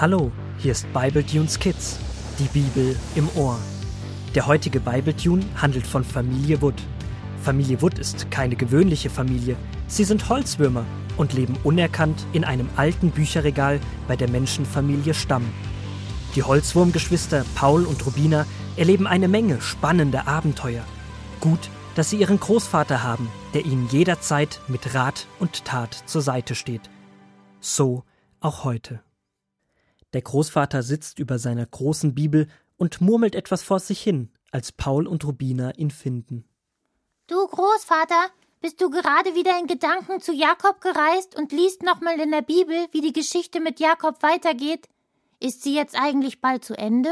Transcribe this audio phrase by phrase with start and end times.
[0.00, 1.98] Hallo, hier ist Bible Tunes Kids,
[2.38, 3.58] die Bibel im Ohr.
[4.32, 6.80] Der heutige Bible Tune handelt von Familie Wood.
[7.42, 9.56] Familie Wood ist keine gewöhnliche Familie.
[9.88, 10.84] Sie sind Holzwürmer
[11.16, 15.42] und leben unerkannt in einem alten Bücherregal bei der Menschenfamilie Stamm.
[16.36, 20.84] Die Holzwurmgeschwister Paul und Rubina erleben eine Menge spannender Abenteuer.
[21.40, 26.54] Gut, dass sie ihren Großvater haben, der ihnen jederzeit mit Rat und Tat zur Seite
[26.54, 26.88] steht.
[27.58, 28.04] So
[28.38, 29.00] auch heute.
[30.12, 35.06] Der Großvater sitzt über seiner großen Bibel und murmelt etwas vor sich hin, als Paul
[35.06, 36.44] und Rubina ihn finden.
[37.26, 42.30] Du Großvater, bist du gerade wieder in Gedanken zu Jakob gereist und liest nochmal in
[42.30, 44.88] der Bibel, wie die Geschichte mit Jakob weitergeht?
[45.40, 47.10] Ist sie jetzt eigentlich bald zu Ende?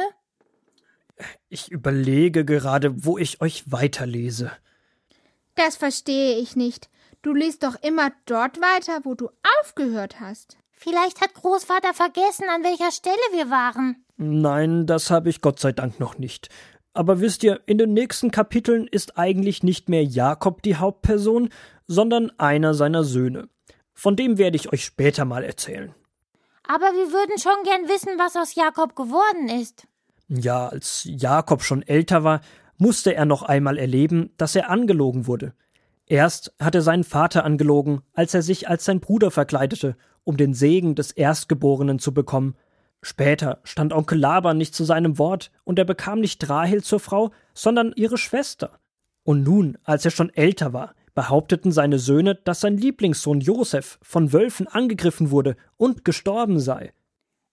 [1.48, 4.52] Ich überlege gerade, wo ich euch weiterlese.
[5.55, 6.91] Das verstehe ich nicht.
[7.22, 9.30] Du liest doch immer dort weiter, wo du
[9.62, 10.58] aufgehört hast.
[10.77, 14.05] Vielleicht hat Großvater vergessen, an welcher Stelle wir waren.
[14.19, 16.48] Nein, das habe ich Gott sei Dank noch nicht.
[16.92, 21.50] Aber wisst ihr, in den nächsten Kapiteln ist eigentlich nicht mehr Jakob die Hauptperson,
[21.86, 23.48] sondern einer seiner Söhne.
[23.92, 25.94] Von dem werde ich euch später mal erzählen.
[26.66, 29.86] Aber wir würden schon gern wissen, was aus Jakob geworden ist.
[30.28, 32.40] Ja, als Jakob schon älter war,
[32.78, 35.55] musste er noch einmal erleben, dass er angelogen wurde.
[36.06, 40.54] Erst hat er seinen Vater angelogen, als er sich als sein Bruder verkleidete, um den
[40.54, 42.56] Segen des Erstgeborenen zu bekommen.
[43.02, 47.32] Später stand Onkel Laban nicht zu seinem Wort, und er bekam nicht Rahel zur Frau,
[47.54, 48.78] sondern ihre Schwester.
[49.24, 54.32] Und nun, als er schon älter war, behaupteten seine Söhne, dass sein Lieblingssohn Josef von
[54.32, 56.92] Wölfen angegriffen wurde und gestorben sei.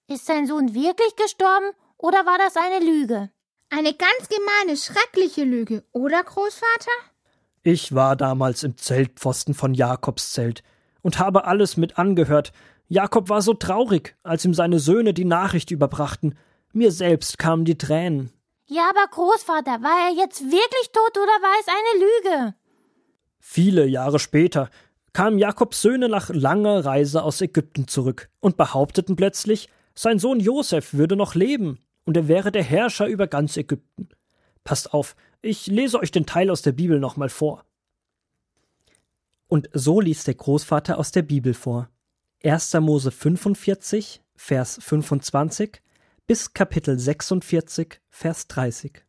[0.07, 3.31] Ist sein Sohn wirklich gestorben oder war das eine Lüge?
[3.69, 6.91] Eine ganz gemeine, schreckliche Lüge, oder Großvater?
[7.63, 10.63] Ich war damals im Zeltpfosten von Jakobs Zelt
[11.01, 12.51] und habe alles mit angehört.
[12.89, 16.37] Jakob war so traurig, als ihm seine Söhne die Nachricht überbrachten.
[16.73, 18.33] Mir selbst kamen die Tränen.
[18.65, 22.55] Ja, aber Großvater, war er jetzt wirklich tot oder war es eine Lüge?
[23.39, 24.69] Viele Jahre später
[25.13, 30.93] kamen Jakobs Söhne nach langer Reise aus Ägypten zurück und behaupteten plötzlich, sein Sohn Josef
[30.93, 34.09] würde noch leben und er wäre der Herrscher über ganz Ägypten.
[34.63, 37.65] Passt auf, ich lese euch den Teil aus der Bibel nochmal vor.
[39.47, 41.89] Und so liest der Großvater aus der Bibel vor.
[42.43, 42.73] 1.
[42.75, 45.81] Mose 45, Vers 25
[46.25, 49.03] bis Kapitel 46, Vers 30.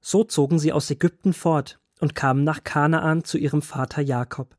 [0.00, 4.56] So zogen sie aus Ägypten fort und kamen nach Kanaan zu ihrem Vater Jakob.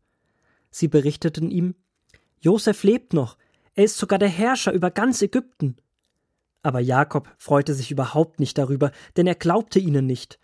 [0.70, 1.76] Sie berichteten ihm,
[2.40, 3.38] Josef lebt noch,
[3.74, 5.78] er ist sogar der Herrscher über ganz Ägypten.
[6.62, 10.40] Aber Jakob freute sich überhaupt nicht darüber, denn er glaubte ihnen nicht.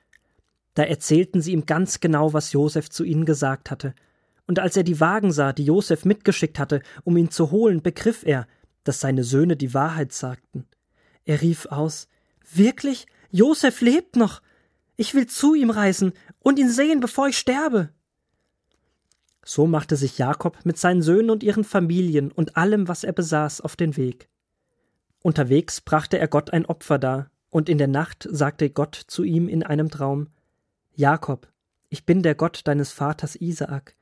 [0.79, 3.93] Da erzählten sie ihm ganz genau, was Josef zu ihnen gesagt hatte.
[4.47, 8.23] Und als er die Wagen sah, die Josef mitgeschickt hatte, um ihn zu holen, begriff
[8.25, 8.47] er,
[8.85, 10.65] dass seine Söhne die Wahrheit sagten.
[11.25, 12.07] Er rief aus
[12.49, 13.07] Wirklich?
[13.29, 14.41] Josef lebt noch.
[14.95, 17.89] Ich will zu ihm reisen und ihn sehen, bevor ich sterbe.
[19.43, 23.59] So machte sich Jakob mit seinen Söhnen und ihren Familien und allem, was er besaß,
[23.59, 24.29] auf den Weg.
[25.23, 29.49] Unterwegs brachte er Gott ein Opfer dar, und in der Nacht sagte Gott zu ihm
[29.49, 30.29] in einem Traum
[30.99, 31.47] Jakob,
[31.87, 33.95] ich bin der Gott deines Vaters Isaak.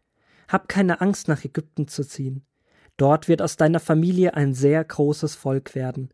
[0.48, 2.44] Hab keine Angst, nach Ägypten zu ziehen.
[2.98, 6.10] Dort wird aus deiner Familie ein sehr großes Volk werden.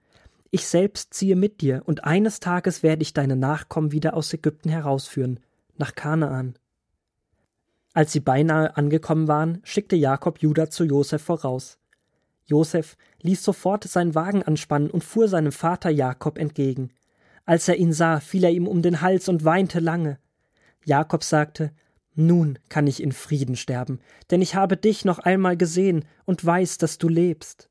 [0.51, 4.67] Ich selbst ziehe mit dir, und eines Tages werde ich deine Nachkommen wieder aus Ägypten
[4.67, 5.39] herausführen,
[5.77, 6.55] nach Kanaan.
[7.93, 11.79] Als sie beinahe angekommen waren, schickte Jakob Judah zu Josef voraus.
[12.43, 16.89] Josef ließ sofort seinen Wagen anspannen und fuhr seinem Vater Jakob entgegen.
[17.45, 20.19] Als er ihn sah, fiel er ihm um den Hals und weinte lange.
[20.85, 21.71] Jakob sagte,
[22.15, 23.99] Nun kann ich in Frieden sterben,
[24.31, 27.69] denn ich habe dich noch einmal gesehen und weiß, dass du lebst.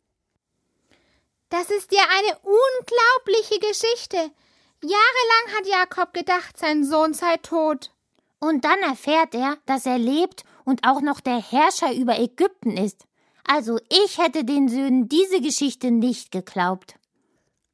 [1.48, 4.16] Das ist ja eine unglaubliche Geschichte.
[4.82, 7.92] Jahrelang hat Jakob gedacht, sein Sohn sei tot.
[8.40, 13.06] Und dann erfährt er, dass er lebt und auch noch der Herrscher über Ägypten ist.
[13.44, 16.94] Also ich hätte den Söhnen diese Geschichte nicht geglaubt.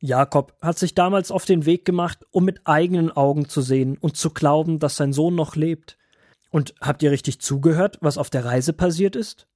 [0.00, 4.17] Jakob hat sich damals auf den Weg gemacht, um mit eigenen Augen zu sehen und
[4.17, 5.99] zu glauben, dass sein Sohn noch lebt.
[6.50, 9.47] Und habt ihr richtig zugehört, was auf der Reise passiert ist?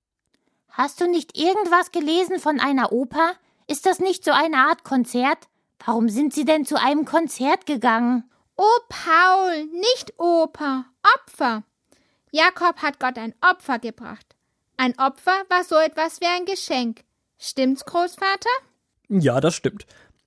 [0.69, 3.35] Hast du nicht irgendwas gelesen von einer Oper?
[3.69, 5.49] Ist das nicht so eine Art Konzert?
[5.85, 8.25] Warum sind sie denn zu einem Konzert gegangen?
[8.57, 10.85] Oh, Paul, nicht Oper,
[11.17, 11.63] Opfer.
[12.31, 14.27] Jakob hat Gott ein Opfer gebracht.
[14.77, 17.05] Ein Opfer war so etwas wie ein Geschenk.
[17.39, 18.51] Stimmt's, Großvater?
[19.09, 19.87] Ja, das stimmt.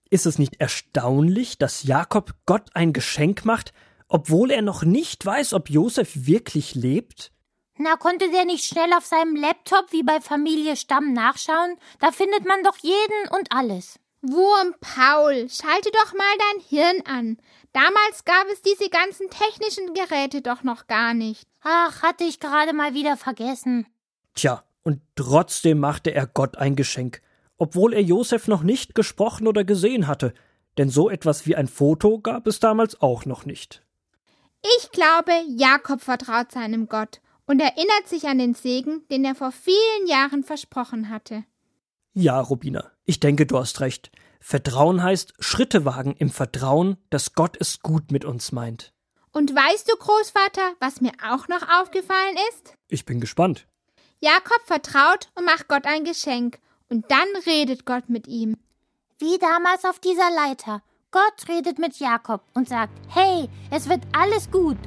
[0.09, 3.73] Ist es nicht erstaunlich, dass Jakob Gott ein Geschenk macht,
[4.07, 7.31] obwohl er noch nicht weiß, ob Josef wirklich lebt?
[7.77, 11.75] Na, konnte der nicht schnell auf seinem Laptop wie bei Familie Stamm nachschauen?
[11.99, 13.99] Da findet man doch jeden und alles.
[14.21, 17.37] Wurm, Paul, schalte doch mal dein Hirn an.
[17.73, 21.47] Damals gab es diese ganzen technischen Geräte doch noch gar nicht.
[21.61, 23.85] Ach, hatte ich gerade mal wieder vergessen.
[24.33, 27.21] Tja, und trotzdem machte er Gott ein Geschenk,
[27.57, 30.33] obwohl er Josef noch nicht gesprochen oder gesehen hatte,
[30.77, 33.83] denn so etwas wie ein Foto gab es damals auch noch nicht.
[34.77, 39.51] Ich glaube, Jakob vertraut seinem Gott und erinnert sich an den Segen, den er vor
[39.51, 41.43] vielen Jahren versprochen hatte.
[42.13, 44.11] Ja, Rubina, ich denke, du hast recht.
[44.39, 48.93] Vertrauen heißt Schritte wagen im Vertrauen, dass Gott es gut mit uns meint.
[49.31, 52.73] Und weißt du, Großvater, was mir auch noch aufgefallen ist?
[52.87, 53.67] Ich bin gespannt.
[54.21, 56.59] Jakob vertraut und macht Gott ein Geschenk,
[56.89, 58.55] und dann redet Gott mit ihm.
[59.19, 60.81] Wie damals auf dieser Leiter.
[61.11, 64.77] Gott redet mit Jakob und sagt, hey, es wird alles gut.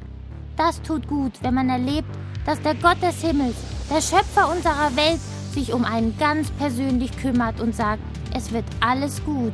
[0.55, 2.09] Das tut gut, wenn man erlebt,
[2.45, 3.55] dass der Gott des Himmels,
[3.89, 5.19] der Schöpfer unserer Welt,
[5.53, 8.03] sich um einen ganz persönlich kümmert und sagt,
[8.35, 9.53] es wird alles gut.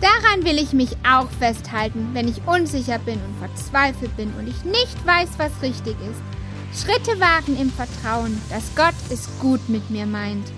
[0.00, 4.64] Daran will ich mich auch festhalten, wenn ich unsicher bin und verzweifelt bin und ich
[4.64, 6.84] nicht weiß, was richtig ist.
[6.84, 10.50] Schritte wagen im Vertrauen, dass Gott es gut mit mir meint.